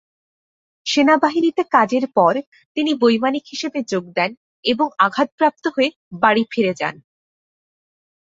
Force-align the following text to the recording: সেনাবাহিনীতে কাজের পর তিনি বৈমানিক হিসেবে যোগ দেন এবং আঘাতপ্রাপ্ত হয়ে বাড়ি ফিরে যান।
সেনাবাহিনীতে 0.85 1.63
কাজের 1.71 2.05
পর 2.15 2.33
তিনি 2.77 2.91
বৈমানিক 2.93 3.45
হিসেবে 3.47 3.79
যোগ 3.87 4.03
দেন 4.15 4.31
এবং 4.65 4.87
আঘাতপ্রাপ্ত 4.97 5.63
হয়ে 5.75 5.89
বাড়ি 6.21 6.43
ফিরে 6.51 6.73
যান। 6.77 6.95